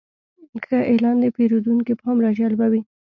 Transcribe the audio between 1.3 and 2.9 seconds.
پیرودونکي پام راجلبوي.